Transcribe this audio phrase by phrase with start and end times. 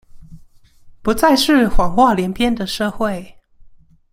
[1.03, 3.37] 不再是謊話連篇的社會